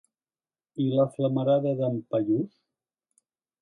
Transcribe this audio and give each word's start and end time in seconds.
I 0.85 0.87
la 0.93 1.05
flamarada 1.19 1.77
d'en 1.83 2.03
Paiús? 2.17 2.61